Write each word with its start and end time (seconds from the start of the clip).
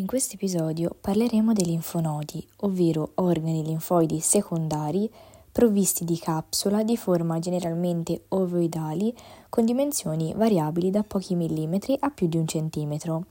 In 0.00 0.06
questo 0.06 0.36
episodio 0.36 0.96
parleremo 0.98 1.52
dei 1.52 1.66
linfonodi, 1.66 2.42
ovvero 2.60 3.10
organi 3.16 3.62
linfoidi 3.62 4.18
secondari 4.18 5.10
provvisti 5.52 6.06
di 6.06 6.16
capsula 6.16 6.82
di 6.82 6.96
forma 6.96 7.38
generalmente 7.38 8.22
ovoidali 8.28 9.14
con 9.50 9.66
dimensioni 9.66 10.32
variabili 10.34 10.90
da 10.90 11.02
pochi 11.02 11.34
millimetri 11.34 11.98
a 12.00 12.08
più 12.08 12.28
di 12.28 12.38
un 12.38 12.46
centimetro. 12.46 13.26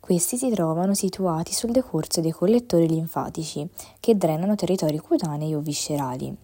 Questi 0.00 0.36
si 0.36 0.50
trovano 0.50 0.92
situati 0.92 1.54
sul 1.54 1.70
decorso 1.70 2.20
dei 2.20 2.32
collettori 2.32 2.86
linfatici 2.86 3.66
che 3.98 4.14
drenano 4.14 4.54
territori 4.54 4.98
cutanei 4.98 5.54
o 5.54 5.60
viscerali. 5.60 6.36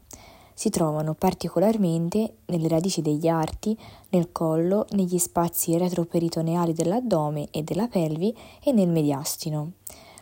Si 0.58 0.70
trovano 0.70 1.14
particolarmente 1.14 2.38
nelle 2.46 2.66
radici 2.66 3.00
degli 3.00 3.28
arti, 3.28 3.78
nel 4.08 4.32
collo, 4.32 4.86
negli 4.90 5.16
spazi 5.16 5.78
retroperitoneali 5.78 6.72
dell'addome 6.72 7.46
e 7.52 7.62
della 7.62 7.86
pelvi 7.86 8.36
e 8.64 8.72
nel 8.72 8.88
mediastino. 8.88 9.74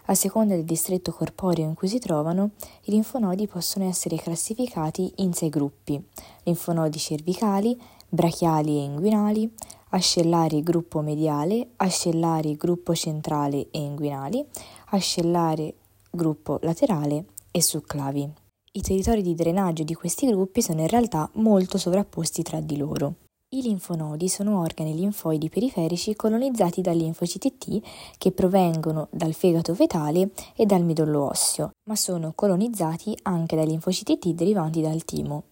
A 0.09 0.15
seconda 0.15 0.55
del 0.55 0.67
distretto 0.67 1.13
corporeo 1.13 1.65
in 1.65 1.73
cui 1.73 1.89
si 1.89 1.99
trovano, 1.99 2.51
i 2.83 2.91
linfonodi 2.91 3.47
possono 3.47 3.89
essere 3.89 4.17
classificati 4.17 5.11
in 5.17 5.33
sei 5.33 5.49
gruppi: 5.49 6.07
linfonodi 6.43 6.99
cervicali, 6.99 7.81
brachiali 8.07 8.77
e 8.77 8.83
inguinali, 8.83 9.51
ascellari 9.93 10.63
gruppo 10.63 11.01
mediale, 11.01 11.71
ascellari 11.77 12.57
gruppo 12.57 12.95
centrale 12.95 13.69
e 13.71 13.79
inguinali, 13.79 14.47
ascellare 14.91 15.77
gruppo 16.11 16.59
laterale 16.61 17.25
e 17.51 17.63
succlavi. 17.63 18.45
I 18.77 18.83
territori 18.83 19.23
di 19.23 19.35
drenaggio 19.35 19.85
di 19.85 19.95
questi 19.95 20.27
gruppi 20.27 20.61
sono 20.61 20.83
in 20.83 20.89
realtà 20.89 21.31
molto 21.37 21.79
sovrapposti 21.79 22.43
tra 22.43 22.61
di 22.61 22.77
loro. 22.77 23.15
I 23.55 23.63
linfonodi 23.63 24.29
sono 24.29 24.61
organi 24.61 24.95
linfoidi 24.95 25.49
periferici 25.49 26.15
colonizzati 26.15 26.83
dal 26.83 26.95
linfociti 26.95 27.57
T 27.57 27.81
che 28.19 28.33
provengono 28.33 29.09
dal 29.11 29.33
fegato 29.33 29.75
fetale 29.75 30.33
e 30.55 30.67
dal 30.67 30.85
midollo 30.85 31.25
osseo, 31.25 31.71
ma 31.89 31.97
sono 31.97 32.33
colonizzati 32.35 33.17
anche 33.23 33.57
dai 33.57 33.67
linfociti 33.67 34.19
T 34.19 34.35
derivanti 34.35 34.83
dal 34.83 35.07
timo. 35.07 35.45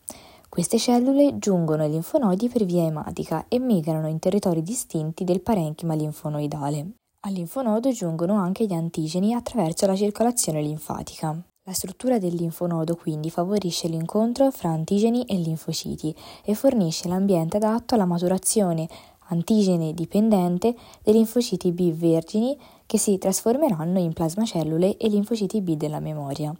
Queste 0.47 0.77
cellule 0.79 1.39
giungono 1.39 1.83
ai 1.83 1.93
linfonodi 1.93 2.51
per 2.51 2.67
via 2.67 2.83
ematica 2.83 3.47
e 3.49 3.59
migrano 3.59 4.07
in 4.07 4.19
territori 4.19 4.63
distinti 4.63 5.25
del 5.25 5.41
parenchima 5.41 5.95
linfonoidale. 5.95 6.91
Al 7.21 7.33
linfonodo 7.33 7.91
giungono 7.91 8.35
anche 8.35 8.67
gli 8.67 8.75
antigeni 8.75 9.33
attraverso 9.33 9.87
la 9.87 9.97
circolazione 9.97 10.61
linfatica. 10.61 11.43
La 11.67 11.73
struttura 11.73 12.19
del 12.19 12.35
linfonodo 12.35 12.95
quindi 12.95 13.31
favorisce 13.31 13.89
l'incontro 13.89 14.51
fra 14.51 14.69
antigeni 14.69 15.25
e 15.25 15.37
linfociti 15.37 16.15
e 16.45 16.55
fornisce 16.55 17.09
l'ambiente 17.09 17.57
adatto 17.57 17.95
alla 17.95 18.05
maturazione 18.05 18.87
antigene 19.29 19.95
dipendente 19.95 20.75
dei 21.03 21.15
linfociti 21.15 21.73
B 21.73 21.91
vergini 21.93 22.55
che 22.85 22.99
si 22.99 23.17
trasformeranno 23.17 23.99
in 23.99 24.13
plasmacellule 24.13 24.99
e 24.99 25.09
linfociti 25.09 25.63
B 25.63 25.77
della 25.77 26.01
memoria. 26.01 26.55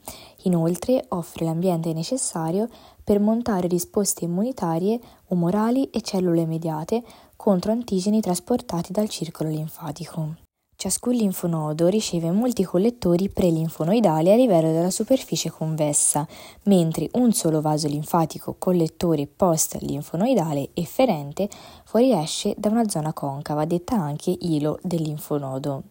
Inoltre 0.45 1.05
offre 1.09 1.45
l'ambiente 1.45 1.93
necessario 1.93 2.67
per 3.05 3.21
montare 3.21 3.69
risposte 3.69 4.25
immunitarie 4.25 4.99
umorali 5.27 5.91
e 5.91 6.01
cellule 6.01 6.47
mediate 6.47 7.03
contro 7.37 7.73
antigeni 7.73 8.23
trasportati 8.23 8.91
dal 8.91 9.11
circolo 9.11 9.51
linfatico. 9.51 10.44
Ciascun 10.85 11.15
linfonodo 11.15 11.87
riceve 11.87 12.31
molti 12.31 12.63
collettori 12.63 13.31
prelinfonoidali 13.31 14.31
a 14.31 14.37
livello 14.37 14.71
della 14.71 14.91
superficie 14.91 15.51
convessa, 15.51 16.29
mentre 16.65 17.09
un 17.13 17.33
solo 17.33 17.63
vaso 17.63 17.89
linfatico 17.89 18.57
collettore 18.59 19.27
post-linfonoidale 19.27 20.73
efferente 20.75 21.49
fuoriesce 21.87 22.55
da 22.59 22.69
una 22.69 22.87
zona 22.87 23.15
concava, 23.15 23.65
detta 23.65 23.95
anche 23.97 24.37
ilo 24.41 24.79
del 24.83 25.01
linfonodo. 25.01 25.85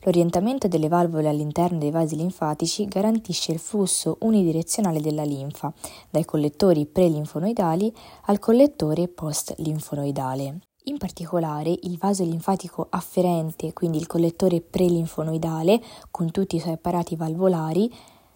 L'orientamento 0.00 0.66
delle 0.66 0.88
valvole 0.88 1.28
all'interno 1.28 1.78
dei 1.78 1.92
vasi 1.92 2.16
linfatici 2.16 2.86
garantisce 2.86 3.52
il 3.52 3.60
flusso 3.60 4.16
unidirezionale 4.22 5.00
della 5.00 5.22
linfa, 5.22 5.72
dai 6.10 6.24
collettori 6.24 6.84
prelinfonoidali 6.86 7.94
al 8.22 8.40
collettore 8.40 9.06
post-linfonoidale. 9.06 10.58
In 10.86 10.98
particolare 10.98 11.78
il 11.82 11.96
vaso 11.96 12.24
linfatico 12.24 12.88
afferente, 12.90 13.72
quindi 13.72 13.98
il 13.98 14.08
collettore 14.08 14.60
prelinfonoidale, 14.60 15.80
con 16.10 16.32
tutti 16.32 16.56
i 16.56 16.58
suoi 16.58 16.72
apparati 16.72 17.14
valvolari, 17.14 17.88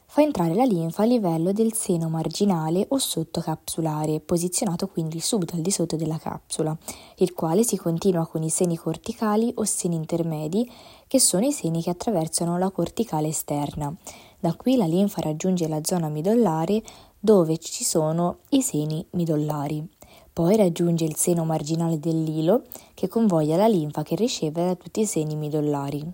fa 0.06 0.22
entrare 0.22 0.54
la 0.54 0.62
linfa 0.62 1.02
a 1.02 1.06
livello 1.06 1.50
del 1.50 1.72
seno 1.72 2.08
marginale 2.08 2.86
o 2.90 2.98
sottocapsulare, 2.98 4.20
posizionato 4.20 4.86
quindi 4.86 5.18
subito 5.18 5.56
al 5.56 5.60
di 5.60 5.72
sotto 5.72 5.96
della 5.96 6.18
capsula, 6.18 6.76
il 7.16 7.32
quale 7.32 7.64
si 7.64 7.76
continua 7.76 8.28
con 8.28 8.44
i 8.44 8.48
seni 8.48 8.76
corticali 8.76 9.52
o 9.56 9.64
seni 9.64 9.96
intermedi, 9.96 10.70
che 11.08 11.18
sono 11.18 11.44
i 11.46 11.52
seni 11.52 11.82
che 11.82 11.90
attraversano 11.90 12.58
la 12.58 12.70
corticale 12.70 13.26
esterna. 13.26 13.92
Da 14.38 14.54
qui 14.54 14.76
la 14.76 14.86
linfa 14.86 15.20
raggiunge 15.20 15.66
la 15.66 15.80
zona 15.82 16.08
midollare 16.08 16.80
dove 17.18 17.58
ci 17.58 17.82
sono 17.82 18.38
i 18.50 18.62
seni 18.62 19.04
midollari. 19.10 19.95
Poi 20.36 20.54
raggiunge 20.54 21.06
il 21.06 21.16
seno 21.16 21.46
marginale 21.46 21.98
dell'ilo 21.98 22.64
che 22.92 23.08
convoglia 23.08 23.56
la 23.56 23.68
linfa 23.68 24.02
che 24.02 24.16
riceve 24.16 24.66
da 24.66 24.74
tutti 24.74 25.00
i 25.00 25.06
seni 25.06 25.34
midollari. 25.34 26.04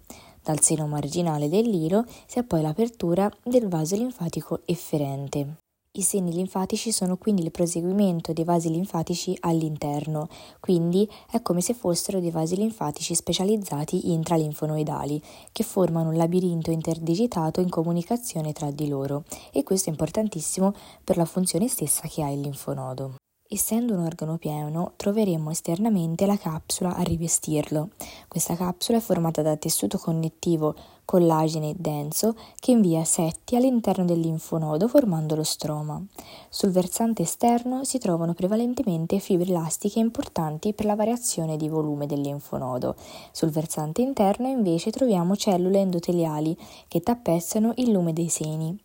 Dal 0.40 0.60
seno 0.60 0.86
marginale 0.86 1.48
dell'ilo 1.48 2.04
si 2.28 2.38
ha 2.38 2.44
poi 2.44 2.62
l'apertura 2.62 3.28
del 3.42 3.66
vaso 3.66 3.96
linfatico 3.96 4.60
efferente. 4.64 5.56
I 5.98 6.02
seni 6.02 6.32
linfatici 6.32 6.92
sono 6.92 7.16
quindi 7.16 7.42
il 7.42 7.50
proseguimento 7.50 8.32
dei 8.32 8.44
vasi 8.44 8.70
linfatici 8.70 9.36
all'interno, 9.40 10.28
quindi 10.60 11.10
è 11.28 11.42
come 11.42 11.60
se 11.60 11.74
fossero 11.74 12.20
dei 12.20 12.30
vasi 12.30 12.54
linfatici 12.54 13.16
specializzati 13.16 14.12
intralinfonoidali, 14.12 15.20
che 15.50 15.64
formano 15.64 16.10
un 16.10 16.16
labirinto 16.16 16.70
interdigitato 16.70 17.60
in 17.60 17.70
comunicazione 17.70 18.52
tra 18.52 18.70
di 18.70 18.86
loro, 18.86 19.24
e 19.50 19.64
questo 19.64 19.88
è 19.88 19.92
importantissimo 19.92 20.72
per 21.02 21.16
la 21.16 21.24
funzione 21.24 21.66
stessa 21.66 22.06
che 22.06 22.22
ha 22.22 22.30
il 22.30 22.40
linfonodo. 22.40 23.16
Essendo 23.54 23.92
un 23.92 24.00
organo 24.00 24.38
pieno, 24.38 24.94
troveremo 24.96 25.50
esternamente 25.50 26.24
la 26.24 26.38
capsula 26.38 26.96
a 26.96 27.02
rivestirlo. 27.02 27.90
Questa 28.26 28.56
capsula 28.56 28.96
è 28.96 29.00
formata 29.02 29.42
da 29.42 29.58
tessuto 29.58 29.98
connettivo 29.98 30.74
collagene 31.04 31.74
denso 31.76 32.34
che 32.58 32.70
invia 32.70 33.04
setti 33.04 33.54
all'interno 33.54 34.06
del 34.06 34.20
linfonodo 34.20 34.88
formando 34.88 35.34
lo 35.34 35.42
stroma. 35.42 36.02
Sul 36.48 36.70
versante 36.70 37.24
esterno 37.24 37.84
si 37.84 37.98
trovano 37.98 38.32
prevalentemente 38.32 39.18
fibre 39.18 39.50
elastiche 39.50 39.98
importanti 39.98 40.72
per 40.72 40.86
la 40.86 40.94
variazione 40.94 41.58
di 41.58 41.68
volume 41.68 42.06
del 42.06 42.22
linfonodo. 42.22 42.94
Sul 43.32 43.50
versante 43.50 44.00
interno 44.00 44.48
invece 44.48 44.90
troviamo 44.90 45.36
cellule 45.36 45.80
endoteliali 45.80 46.56
che 46.88 47.02
tappezzano 47.02 47.74
il 47.76 47.90
lume 47.90 48.14
dei 48.14 48.30
seni. 48.30 48.80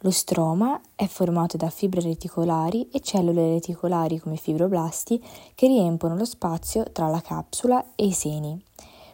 Lo 0.00 0.10
stroma 0.10 0.80
è 0.94 1.06
formato 1.06 1.56
da 1.56 1.70
fibre 1.70 2.02
reticolari 2.02 2.88
e 2.90 3.00
cellule 3.00 3.54
reticolari 3.54 4.18
come 4.18 4.36
fibroblasti 4.36 5.22
che 5.54 5.66
riempiono 5.66 6.16
lo 6.16 6.26
spazio 6.26 6.84
tra 6.92 7.08
la 7.08 7.20
capsula 7.20 7.94
e 7.94 8.04
i 8.06 8.12
seni. 8.12 8.62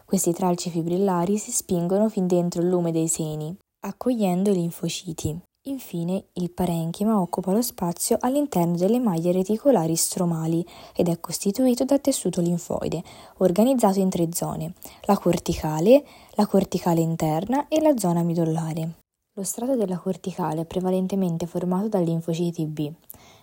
Questi 0.05 0.33
tralci 0.33 0.71
fibrillari 0.71 1.39
si 1.39 1.53
spingono 1.53 2.09
fin 2.09 2.27
dentro 2.27 2.61
il 2.61 2.69
lume 2.69 2.91
dei 2.93 3.09
seni, 3.09 3.57
accogliendo 3.87 4.51
i 4.51 4.55
linfociti. 4.55 5.41
Infine, 5.67 6.25
il 6.33 6.51
parenchima 6.51 7.21
occupa 7.21 7.53
lo 7.53 7.63
spazio 7.63 8.17
all'interno 8.21 8.77
delle 8.77 8.99
maglie 8.99 9.31
reticolari 9.31 9.95
stromali 9.95 10.67
ed 10.93 11.09
è 11.09 11.21
costituito 11.21 11.85
da 11.85 12.01
tessuto 12.01 12.41
linfoide, 12.41 13.01
organizzato 13.39 14.01
in 14.01 14.11
tre 14.11 14.29
zone, 14.33 14.75
la 15.03 15.17
corticale, 15.17 16.05
la 16.33 16.47
corticale 16.47 17.01
interna 17.01 17.69
e 17.69 17.81
la 17.81 17.97
zona 17.97 18.25
midollare. 18.25 19.02
Lo 19.35 19.45
strato 19.45 19.77
della 19.77 19.97
corticale 19.97 20.61
è 20.61 20.65
prevalentemente 20.67 21.47
formato 21.47 21.89
da 21.89 22.01
linfociti 22.01 22.67
B. 22.67 22.93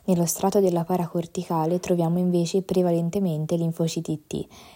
Nello 0.06 0.28
strato 0.28 0.60
della 0.60 0.84
paracorticale 0.84 1.80
troviamo 1.80 2.20
invece 2.20 2.62
prevalentemente 2.62 3.56
linfociti 3.56 4.26
T 4.28 4.34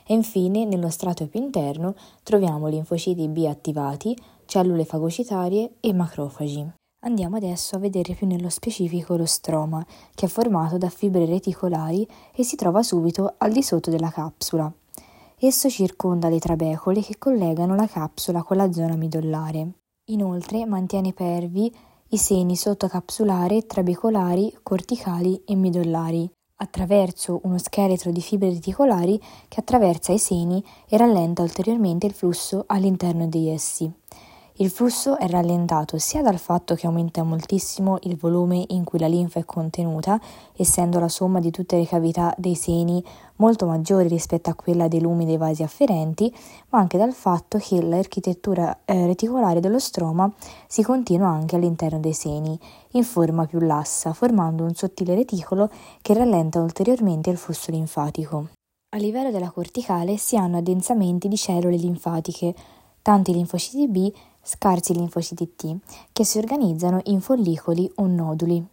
e 0.08 0.14
infine 0.16 0.66
nello 0.66 0.90
strato 0.90 1.28
più 1.28 1.40
interno 1.40 1.94
troviamo 2.24 2.66
linfociti 2.66 3.28
B 3.28 3.46
attivati, 3.48 4.18
cellule 4.46 4.86
fagocitarie 4.86 5.74
e 5.82 5.94
macrofagi. 5.94 6.72
Andiamo 7.02 7.36
adesso 7.36 7.76
a 7.76 7.80
vedere 7.80 8.16
più 8.16 8.26
nello 8.26 8.50
specifico 8.50 9.16
lo 9.16 9.28
stroma, 9.28 9.86
che 10.16 10.26
è 10.26 10.30
formato 10.30 10.80
da 10.80 10.90
fibre 10.90 11.28
reticolari 11.28 12.08
e 12.34 12.44
si 12.44 12.56
trova 12.56 12.82
subito 12.82 13.36
al 13.38 13.52
di 13.52 13.62
sotto 13.62 13.92
della 13.92 14.10
capsula. 14.10 14.74
Esso 15.38 15.70
circonda 15.70 16.28
le 16.28 16.40
trabecole 16.40 17.04
che 17.04 17.20
collegano 17.20 17.76
la 17.76 17.86
capsula 17.86 18.42
con 18.42 18.58
la 18.58 18.72
zona 18.72 18.96
midollare. 18.96 19.74
Inoltre 20.08 20.66
mantiene 20.66 21.14
pervi 21.14 21.74
i 22.10 22.18
seni 22.18 22.58
sottocapsulare, 22.58 23.66
trabecolari, 23.66 24.54
corticali 24.62 25.42
e 25.46 25.56
midollari, 25.56 26.30
attraverso 26.58 27.40
uno 27.44 27.58
scheletro 27.58 28.12
di 28.12 28.20
fibre 28.20 28.50
reticolari 28.50 29.18
che 29.48 29.62
attraversa 29.62 30.12
i 30.12 30.20
seni 30.20 30.62
e 30.90 30.98
rallenta 30.98 31.42
ulteriormente 31.42 32.06
il 32.06 32.12
flusso 32.12 32.66
all'interno 32.68 33.28
di 33.28 33.48
essi. 33.48 33.90
Il 34.58 34.70
flusso 34.70 35.18
è 35.18 35.28
rallentato 35.28 35.98
sia 35.98 36.22
dal 36.22 36.38
fatto 36.38 36.76
che 36.76 36.86
aumenta 36.86 37.24
moltissimo 37.24 37.98
il 38.04 38.16
volume 38.16 38.64
in 38.68 38.84
cui 38.84 39.00
la 39.00 39.08
linfa 39.08 39.40
è 39.40 39.46
contenuta, 39.46 40.22
essendo 40.56 41.00
la 41.00 41.08
somma 41.08 41.40
di 41.40 41.50
tutte 41.50 41.76
le 41.76 41.88
cavità 41.88 42.36
dei 42.38 42.54
seni 42.54 43.04
molto 43.38 43.66
maggiore 43.66 44.08
rispetto 44.08 44.52
a 44.52 44.54
quella 44.54 44.88
dei 44.88 45.02
lumi 45.02 45.26
dei 45.26 45.38
vasi 45.38 45.64
afferenti, 45.64 46.32
ma 46.70 46.78
anche 46.78 47.00
dal 47.00 47.14
fatto 47.14 47.58
che 47.58 47.82
l'architettura 47.82 48.82
eh, 48.86 49.08
reticolare 49.08 49.60
dello 49.60 49.80
stroma 49.80 50.32
si 50.68 50.84
continua 50.84 51.30
anche 51.30 51.56
all'interno 51.56 52.00
dei 52.00 52.14
seni, 52.14 52.58
in 52.92 53.04
forma 53.04 53.48
più 53.48 53.60
lassa, 53.60 54.14
formando 54.14 54.64
un 54.64 54.76
sottile 54.76 55.16
reticolo 55.16 55.68
che 56.00 56.14
rallenta 56.14 56.62
ulteriormente 56.62 57.32
il 57.32 57.38
flusso 57.38 57.72
linfatico. 57.72 58.50
A 58.90 58.98
livello 58.98 59.32
della 59.32 59.50
corticale 59.50 60.18
si 60.18 60.38
hanno 60.38 60.58
addensamenti 60.58 61.28
di 61.28 61.38
cellule 61.38 61.76
linfatiche, 61.76 62.54
tanti 63.02 63.34
linfociti 63.34 63.88
B 63.88 64.14
scarsi 64.44 64.94
linfociti 64.94 65.56
T, 65.56 65.78
che 66.12 66.26
si 66.26 66.38
organizzano 66.38 67.00
in 67.06 67.22
follicoli 67.22 67.90
o 67.96 68.08
noduli. 68.08 68.64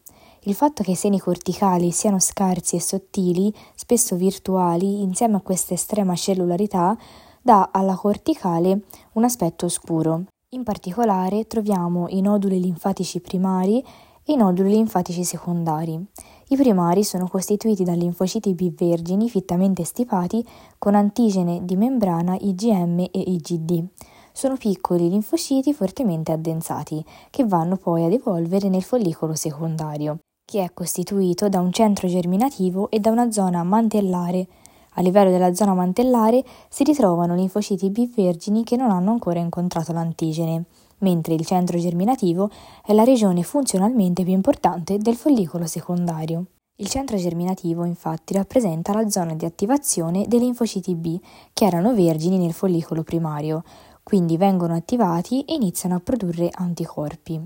Il 0.45 0.55
fatto 0.55 0.83
che 0.83 0.93
i 0.93 0.97
seni 0.97 1.21
corticali 1.21 1.91
siano 1.93 2.19
scarsi 2.19 2.75
e 2.75 2.81
sottili, 2.81 3.55
spesso 3.75 4.17
virtuali, 4.17 5.03
insieme 5.03 5.37
a 5.37 5.41
questa 5.41 5.75
estrema 5.75 6.15
cellularità, 6.17 6.97
dà 7.41 7.69
alla 7.73 7.95
corticale 7.95 8.83
un 9.13 9.25
aspetto 9.25 9.67
oscuro. 9.67 10.25
In 10.51 10.65
particolare 10.65 11.47
troviamo 11.47 12.07
i 12.09 12.21
noduli 12.21 12.61
linfatici 12.61 13.21
primari 13.21 13.81
e 14.25 14.33
i 14.33 14.37
noduli 14.37 14.71
linfatici 14.71 15.25
secondari. 15.25 16.05
I 16.49 16.57
primari 16.57 17.05
sono 17.05 17.29
costituiti 17.29 17.85
da 17.85 17.93
linfociti 17.93 18.55
B 18.55 18.73
vergini 18.75 19.29
fittamente 19.29 19.85
stipati 19.85 20.45
con 20.79 20.95
antigene 20.95 21.65
di 21.65 21.77
membrana 21.77 22.37
IgM 22.41 22.99
e 22.99 23.11
IgD 23.13 23.89
sono 24.33 24.57
piccoli 24.57 25.09
linfociti 25.09 25.73
fortemente 25.73 26.33
addensati, 26.33 27.05
che 27.31 27.45
vanno 27.45 27.77
poi 27.77 28.05
ad 28.05 28.13
evolvere 28.13 28.69
nel 28.69 28.83
follicolo 28.83 29.35
secondario, 29.35 30.19
che 30.45 30.63
è 30.63 30.73
costituito 30.73 31.49
da 31.49 31.61
un 31.61 31.73
centro 31.73 32.09
germinativo 32.09 32.91
e 32.91 32.99
da 33.01 33.11
una 33.11 33.31
zona 33.31 33.63
mantellare. 33.63 34.47
A 34.95 35.03
livello 35.03 35.31
della 35.31 35.55
zona 35.55 35.75
mantellare 35.75 36.43
si 36.69 36.83
ritrovano 36.83 37.35
linfociti 37.35 37.91
B 37.91 38.13
vergini 38.15 38.65
che 38.65 38.77
non 38.77 38.91
hanno 38.91 39.13
ancora 39.13 39.39
incontrato 39.39 39.93
l'antigene, 39.93 40.65
mentre 40.99 41.35
il 41.35 41.47
centro 41.47 41.79
germinativo 41.79 42.51
è 42.85 42.93
la 42.93 43.05
regione 43.05 43.43
funzionalmente 43.43 44.25
più 44.25 44.33
importante 44.33 44.99
del 44.99 45.17
follicolo 45.17 45.67
secondario. 45.67 46.47
Il 46.81 46.89
centro 46.89 47.19
germinativo 47.19 47.85
infatti 47.85 48.33
rappresenta 48.33 48.95
la 48.95 49.09
zona 49.11 49.35
di 49.35 49.45
attivazione 49.45 50.27
dei 50.27 50.41
linfociti 50.41 50.95
B 50.95 51.21
che 51.53 51.67
erano 51.67 51.95
vergini 51.95 52.39
nel 52.39 52.55
follicolo 52.55 53.03
primario, 53.03 53.63
quindi 54.11 54.37
vengono 54.37 54.75
attivati 54.75 55.45
e 55.45 55.55
iniziano 55.55 55.95
a 55.95 56.01
produrre 56.01 56.51
anticorpi. 56.53 57.41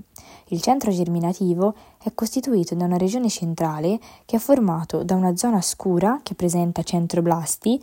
Il 0.47 0.61
centro 0.63 0.89
germinativo 0.89 1.75
è 2.01 2.11
costituito 2.15 2.73
da 2.73 2.85
una 2.85 2.97
regione 2.97 3.29
centrale 3.29 3.99
che 4.25 4.37
è 4.37 4.39
formato 4.39 5.03
da 5.03 5.13
una 5.13 5.35
zona 5.35 5.61
scura 5.61 6.21
che 6.23 6.33
presenta 6.33 6.81
centroblasti 6.81 7.79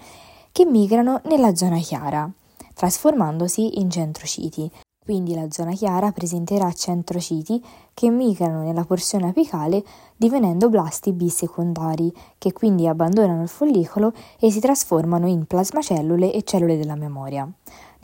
che 0.50 0.64
migrano 0.64 1.20
nella 1.26 1.54
zona 1.54 1.78
chiara, 1.78 2.28
trasformandosi 2.74 3.78
in 3.78 3.88
centrociti. 3.88 4.68
Quindi 4.98 5.36
la 5.36 5.48
zona 5.48 5.74
chiara 5.74 6.10
presenterà 6.10 6.72
centrociti 6.72 7.64
che 7.94 8.10
migrano 8.10 8.64
nella 8.64 8.84
porzione 8.84 9.28
apicale 9.28 9.84
divenendo 10.16 10.68
blasti 10.68 11.12
B 11.12 11.28
secondari, 11.28 12.12
che 12.36 12.52
quindi 12.52 12.88
abbandonano 12.88 13.42
il 13.42 13.48
follicolo 13.48 14.12
e 14.40 14.50
si 14.50 14.58
trasformano 14.58 15.28
in 15.28 15.46
plasmacellule 15.46 16.32
e 16.32 16.42
cellule 16.42 16.76
della 16.76 16.96
memoria. 16.96 17.48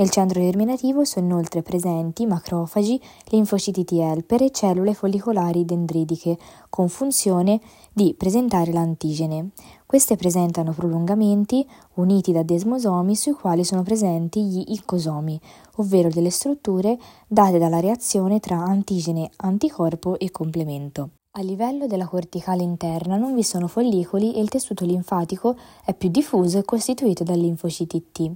Nel 0.01 0.11
centro 0.11 0.41
germinativo 0.41 1.05
sono 1.05 1.27
inoltre 1.27 1.63
presenti 1.63 2.25
macrofagi, 2.25 3.01
linfociti 3.31 3.83
T 3.83 3.93
helper 3.95 4.43
e 4.43 4.53
cellule 4.53 4.95
follicolari 4.95 5.65
dendritiche, 5.65 6.39
con 6.71 6.89
funzione 6.89 7.61
di 7.93 8.15
presentare 8.17 8.71
l'antigene. 8.71 9.49
Queste 9.87 10.15
presentano 10.15 10.71
prolungamenti 10.71 11.69
uniti 11.95 12.31
da 12.31 12.45
desmosomi 12.45 13.17
sui 13.17 13.33
quali 13.33 13.65
sono 13.65 13.83
presenti 13.83 14.45
gli 14.45 14.63
icosomi, 14.69 15.41
ovvero 15.79 16.11
delle 16.11 16.31
strutture 16.31 16.97
date 17.27 17.59
dalla 17.59 17.81
reazione 17.81 18.39
tra 18.39 18.57
antigene, 18.57 19.29
anticorpo 19.39 20.17
e 20.17 20.31
complemento. 20.31 21.11
A 21.39 21.43
livello 21.43 21.89
della 21.89 22.07
corticale 22.07 22.63
interna 22.63 23.17
non 23.17 23.35
vi 23.35 23.43
sono 23.43 23.67
follicoli 23.67 24.33
e 24.37 24.41
il 24.41 24.49
tessuto 24.49 24.85
linfatico 24.85 25.57
è 25.85 25.93
più 25.93 26.09
diffuso 26.09 26.59
e 26.59 26.65
costituito 26.65 27.25
da 27.25 27.35
linfociti 27.35 28.13
T 28.13 28.33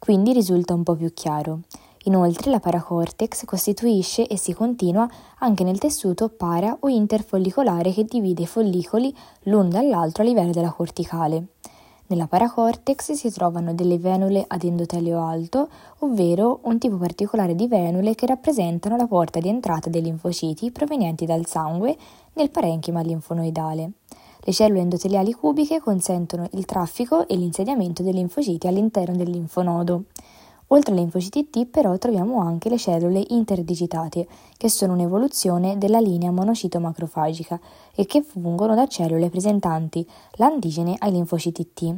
quindi 0.00 0.32
risulta 0.32 0.72
un 0.72 0.82
po' 0.82 0.96
più 0.96 1.12
chiaro. 1.12 1.60
Inoltre 2.04 2.50
la 2.50 2.58
paracortex 2.58 3.44
costituisce 3.44 4.26
e 4.26 4.38
si 4.38 4.54
continua 4.54 5.06
anche 5.40 5.62
nel 5.62 5.78
tessuto 5.78 6.30
para 6.30 6.74
o 6.80 6.88
interfollicolare 6.88 7.92
che 7.92 8.04
divide 8.04 8.44
i 8.44 8.46
follicoli 8.46 9.14
l'un 9.42 9.68
dall'altro 9.68 10.22
a 10.22 10.26
livello 10.26 10.52
della 10.52 10.72
corticale. 10.72 11.44
Nella 12.06 12.26
paracortex 12.26 13.12
si 13.12 13.30
trovano 13.30 13.74
delle 13.74 13.98
venule 13.98 14.42
ad 14.48 14.64
endotelio 14.64 15.22
alto, 15.22 15.68
ovvero 15.98 16.60
un 16.62 16.78
tipo 16.78 16.96
particolare 16.96 17.54
di 17.54 17.68
venule 17.68 18.14
che 18.14 18.26
rappresentano 18.26 18.96
la 18.96 19.06
porta 19.06 19.38
di 19.38 19.48
entrata 19.48 19.90
dei 19.90 20.02
linfociti 20.02 20.70
provenienti 20.72 21.26
dal 21.26 21.46
sangue 21.46 21.96
nel 22.32 22.50
parenchima 22.50 23.02
linfonoidale. 23.02 23.92
Le 24.50 24.56
cellule 24.56 24.80
endoteliali 24.80 25.32
cubiche 25.32 25.78
consentono 25.78 26.44
il 26.54 26.64
traffico 26.64 27.28
e 27.28 27.36
l'insediamento 27.36 28.02
dei 28.02 28.12
linfociti 28.12 28.66
all'interno 28.66 29.14
del 29.14 29.30
linfonodo. 29.30 30.06
Oltre 30.72 30.92
ai 30.92 30.98
linfociti 30.98 31.50
T 31.50 31.66
però 31.66 31.96
troviamo 31.98 32.40
anche 32.40 32.68
le 32.68 32.76
cellule 32.76 33.22
interdigitate, 33.28 34.26
che 34.56 34.68
sono 34.68 34.94
un'evoluzione 34.94 35.78
della 35.78 36.00
linea 36.00 36.32
monocito-macrofagica 36.32 37.60
e 37.94 38.06
che 38.06 38.22
fungono 38.22 38.74
da 38.74 38.88
cellule 38.88 39.30
presentanti 39.30 40.04
l'antigene 40.32 40.96
ai 40.98 41.12
linfociti 41.12 41.72
T. 41.72 41.94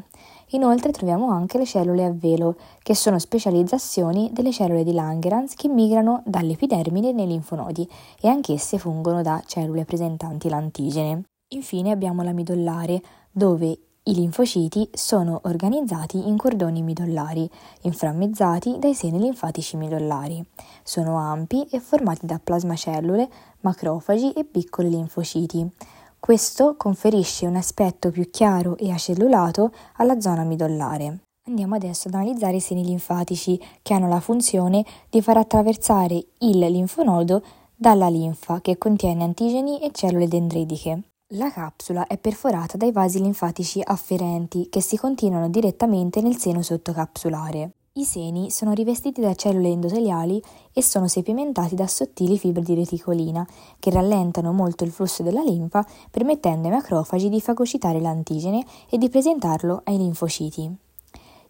Inoltre 0.48 0.92
troviamo 0.92 1.30
anche 1.30 1.56
le 1.56 1.64
cellule 1.64 2.04
a 2.04 2.12
velo, 2.12 2.56
che 2.82 2.94
sono 2.94 3.18
specializzazioni 3.18 4.28
delle 4.30 4.52
cellule 4.52 4.84
di 4.84 4.92
Langerhans 4.92 5.54
che 5.54 5.68
migrano 5.68 6.20
dall'epidermide 6.26 7.12
nei 7.12 7.28
linfonodi 7.28 7.88
e 8.20 8.28
anch'esse 8.28 8.76
fungono 8.76 9.22
da 9.22 9.42
cellule 9.46 9.86
presentanti 9.86 10.50
l'antigene. 10.50 11.22
Infine 11.52 11.90
abbiamo 11.90 12.22
la 12.22 12.32
midollare, 12.32 13.00
dove 13.30 13.78
i 14.04 14.14
linfociti 14.14 14.88
sono 14.92 15.40
organizzati 15.44 16.26
in 16.26 16.36
cordoni 16.36 16.82
midollari, 16.82 17.48
inframmezzati 17.82 18.78
dai 18.78 18.94
seni 18.94 19.20
linfatici 19.20 19.76
midollari. 19.76 20.44
Sono 20.82 21.18
ampi 21.18 21.64
e 21.70 21.78
formati 21.78 22.26
da 22.26 22.40
plasmacellule, 22.42 23.28
macrofagi 23.60 24.32
e 24.32 24.44
piccoli 24.44 24.88
linfociti. 24.88 25.70
Questo 26.18 26.74
conferisce 26.76 27.46
un 27.46 27.56
aspetto 27.56 28.10
più 28.10 28.28
chiaro 28.30 28.76
e 28.76 28.90
acellulato 28.90 29.72
alla 29.96 30.20
zona 30.20 30.44
midollare. 30.44 31.20
Andiamo 31.46 31.74
adesso 31.74 32.08
ad 32.08 32.14
analizzare 32.14 32.56
i 32.56 32.60
seni 32.60 32.84
linfatici 32.84 33.60
che 33.82 33.94
hanno 33.94 34.08
la 34.08 34.20
funzione 34.20 34.84
di 35.10 35.20
far 35.20 35.36
attraversare 35.36 36.14
il 36.38 36.58
linfonodo 36.58 37.42
dalla 37.74 38.08
linfa 38.08 38.60
che 38.60 38.78
contiene 38.78 39.24
antigeni 39.24 39.80
e 39.80 39.90
cellule 39.92 40.28
dendritiche. 40.28 41.02
La 41.34 41.50
capsula 41.50 42.06
è 42.08 42.18
perforata 42.18 42.76
dai 42.76 42.92
vasi 42.92 43.18
linfatici 43.18 43.80
afferenti 43.82 44.68
che 44.68 44.82
si 44.82 44.98
continuano 44.98 45.48
direttamente 45.48 46.20
nel 46.20 46.36
seno 46.36 46.60
sottocapsulare. 46.60 47.70
I 47.94 48.04
seni 48.04 48.50
sono 48.50 48.72
rivestiti 48.72 49.22
da 49.22 49.34
cellule 49.34 49.68
endoteliali 49.68 50.42
e 50.74 50.82
sono 50.82 51.08
sepimentati 51.08 51.74
da 51.74 51.86
sottili 51.86 52.36
fibre 52.36 52.60
di 52.60 52.74
reticolina 52.74 53.46
che 53.78 53.90
rallentano 53.90 54.52
molto 54.52 54.84
il 54.84 54.90
flusso 54.90 55.22
della 55.22 55.42
linfa, 55.42 55.86
permettendo 56.10 56.68
ai 56.68 56.74
macrofagi 56.74 57.30
di 57.30 57.40
fagocitare 57.40 57.98
l'antigene 57.98 58.62
e 58.90 58.98
di 58.98 59.08
presentarlo 59.08 59.80
ai 59.84 59.96
linfociti. 59.96 60.70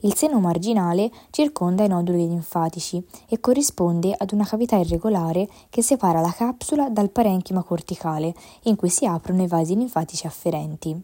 Il 0.05 0.17
seno 0.17 0.41
marginale 0.41 1.13
circonda 1.31 1.85
i 1.85 1.89
noduli 1.89 2.27
linfatici 2.27 3.01
e 3.29 3.39
corrisponde 3.39 4.13
ad 4.17 4.33
una 4.33 4.45
cavità 4.45 4.77
irregolare 4.77 5.49
che 5.71 5.81
separa 5.81 6.21
la 6.21 6.33
capsula 6.33 6.89
dal 6.89 7.11
parenchima 7.11 7.63
corticale, 7.63 8.35
in 8.65 8.75
cui 8.75 8.89
si 8.89 9.07
aprono 9.07 9.45
i 9.45 9.47
vasi 9.47 9.77
linfatici 9.77 10.27
afferenti. 10.27 11.01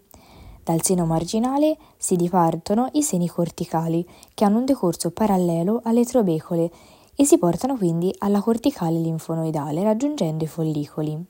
Dal 0.64 0.82
seno 0.82 1.06
marginale 1.06 1.76
si 1.96 2.16
dipartono 2.16 2.88
i 2.94 3.04
seni 3.04 3.28
corticali, 3.28 4.04
che 4.34 4.44
hanno 4.44 4.58
un 4.58 4.64
decorso 4.64 5.12
parallelo 5.12 5.80
alle 5.84 6.04
trobecole 6.04 6.68
e 7.14 7.24
si 7.24 7.38
portano 7.38 7.76
quindi 7.76 8.12
alla 8.18 8.40
corticale 8.40 8.98
linfonoidale, 8.98 9.80
raggiungendo 9.84 10.42
i 10.42 10.48
follicoli. 10.48 11.24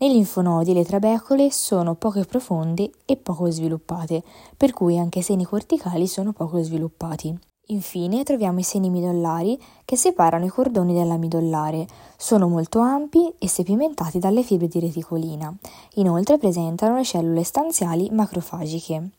Nei 0.00 0.12
linfonodi 0.12 0.74
le 0.74 0.84
trabecole 0.84 1.50
sono 1.50 1.96
poco 1.96 2.22
profonde 2.24 2.88
e 3.04 3.16
poco 3.16 3.50
sviluppate, 3.50 4.22
per 4.56 4.72
cui 4.72 4.96
anche 4.96 5.18
i 5.18 5.22
seni 5.22 5.44
corticali 5.44 6.06
sono 6.06 6.32
poco 6.32 6.62
sviluppati. 6.62 7.36
Infine 7.70 8.22
troviamo 8.22 8.60
i 8.60 8.62
seni 8.62 8.90
midollari 8.90 9.60
che 9.84 9.96
separano 9.96 10.44
i 10.44 10.50
cordoni 10.50 10.94
della 10.94 11.16
midollare. 11.16 11.86
Sono 12.16 12.46
molto 12.46 12.78
ampi 12.78 13.30
e 13.38 13.48
sepimentati 13.48 14.20
dalle 14.20 14.44
fibre 14.44 14.68
di 14.68 14.78
reticolina. 14.78 15.52
Inoltre 15.94 16.38
presentano 16.38 16.96
le 16.96 17.04
cellule 17.04 17.42
stanziali 17.42 18.08
macrofagiche. 18.12 19.10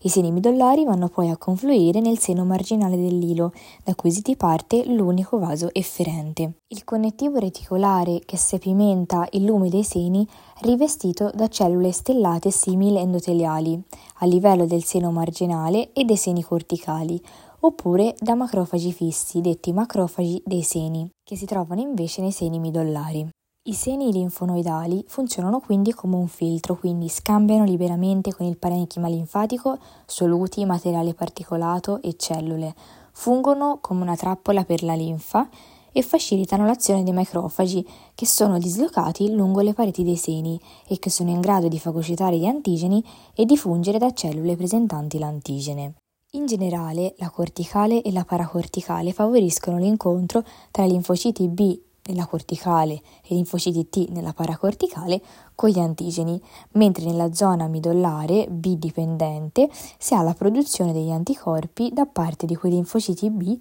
I 0.00 0.08
seni 0.08 0.30
midollari 0.30 0.84
vanno 0.84 1.08
poi 1.08 1.28
a 1.28 1.36
confluire 1.36 2.00
nel 2.00 2.18
seno 2.18 2.44
marginale 2.44 2.96
dell'ilo, 2.96 3.52
da 3.82 3.96
cui 3.96 4.12
si 4.12 4.20
diparte 4.20 4.84
l'unico 4.86 5.38
vaso 5.38 5.70
efferente. 5.72 6.60
Il 6.68 6.84
connettivo 6.84 7.38
reticolare 7.38 8.20
che 8.24 8.36
sepimenta 8.36 9.26
il 9.32 9.44
lume 9.44 9.68
dei 9.68 9.82
seni 9.82 10.24
è 10.60 10.64
rivestito 10.64 11.30
da 11.34 11.48
cellule 11.48 11.90
stellate 11.90 12.52
simili 12.52 12.98
endoteliali, 12.98 13.82
a 14.18 14.26
livello 14.26 14.66
del 14.66 14.84
seno 14.84 15.10
marginale 15.10 15.92
e 15.92 16.04
dei 16.04 16.16
seni 16.16 16.42
corticali, 16.42 17.20
oppure 17.60 18.14
da 18.20 18.34
macrofagi 18.34 18.92
fissi, 18.92 19.40
detti 19.40 19.72
macrofagi 19.72 20.42
dei 20.44 20.62
seni, 20.62 21.10
che 21.24 21.36
si 21.36 21.44
trovano 21.44 21.80
invece 21.80 22.20
nei 22.20 22.30
seni 22.30 22.60
midollari. 22.60 23.28
I 23.68 23.74
seni 23.74 24.10
linfonoidali 24.12 25.04
funzionano 25.06 25.60
quindi 25.60 25.92
come 25.92 26.16
un 26.16 26.26
filtro, 26.26 26.74
quindi 26.74 27.10
scambiano 27.10 27.64
liberamente 27.64 28.34
con 28.34 28.46
il 28.46 28.56
parenchima 28.56 29.08
linfatico 29.08 29.76
soluti, 30.06 30.64
materiale 30.64 31.12
particolato 31.12 32.00
e 32.00 32.16
cellule. 32.16 32.74
Fungono 33.12 33.76
come 33.82 34.00
una 34.00 34.16
trappola 34.16 34.64
per 34.64 34.82
la 34.82 34.94
linfa 34.94 35.46
e 35.92 36.00
facilitano 36.00 36.64
l'azione 36.64 37.02
dei 37.02 37.12
macrofagi 37.12 37.86
che 38.14 38.24
sono 38.24 38.56
dislocati 38.56 39.34
lungo 39.34 39.60
le 39.60 39.74
pareti 39.74 40.02
dei 40.02 40.16
seni 40.16 40.58
e 40.86 40.98
che 40.98 41.10
sono 41.10 41.28
in 41.28 41.40
grado 41.40 41.68
di 41.68 41.78
fagocitare 41.78 42.38
gli 42.38 42.46
antigeni 42.46 43.04
e 43.34 43.44
di 43.44 43.58
fungere 43.58 43.98
da 43.98 44.14
cellule 44.14 44.56
presentanti 44.56 45.18
l'antigene. 45.18 45.96
In 46.32 46.46
generale, 46.46 47.14
la 47.18 47.28
corticale 47.28 48.00
e 48.00 48.12
la 48.12 48.24
paracorticale 48.24 49.12
favoriscono 49.12 49.76
l'incontro 49.76 50.42
tra 50.70 50.86
linfociti 50.86 51.48
B 51.48 51.80
nella 52.08 52.26
corticale 52.26 52.94
e 53.22 53.34
linfociti 53.34 53.88
T 53.88 54.08
nella 54.10 54.32
paracorticale 54.32 55.22
con 55.54 55.70
gli 55.70 55.78
antigeni, 55.78 56.40
mentre 56.72 57.04
nella 57.04 57.32
zona 57.32 57.68
midollare 57.68 58.46
B 58.50 58.76
dipendente 58.76 59.70
si 59.98 60.14
ha 60.14 60.22
la 60.22 60.34
produzione 60.34 60.92
degli 60.92 61.10
anticorpi 61.10 61.90
da 61.92 62.06
parte 62.06 62.46
di 62.46 62.56
quei 62.56 62.72
linfociti 62.72 63.30
B 63.30 63.58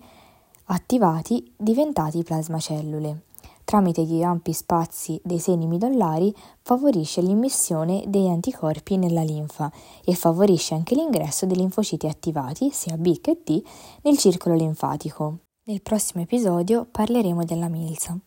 attivati 0.66 1.54
diventati 1.56 2.24
plasmacellule. 2.24 3.24
Tramite 3.68 4.04
gli 4.04 4.24
ampi 4.24 4.54
spazi 4.54 5.20
dei 5.26 5.40
seni 5.40 5.68
midollari 5.68 6.34
favorisce 6.62 7.22
l'immissione 7.22 8.06
degli 8.08 8.28
anticorpi 8.28 8.96
nella 8.96 9.24
linfa 9.24 9.70
e 10.06 10.16
favorisce 10.16 10.74
anche 10.74 10.96
l'ingresso 10.96 11.46
dei 11.46 11.58
linfociti 11.58 12.08
attivati, 12.08 12.70
sia 12.72 12.96
B 12.96 13.20
che 13.20 13.44
T, 13.44 13.62
nel 14.04 14.18
circolo 14.18 14.56
linfatico. 14.56 15.40
Nel 15.66 15.82
prossimo 15.82 16.24
episodio 16.24 16.88
parleremo 16.90 17.44
della 17.44 17.68
milza. 17.68 18.18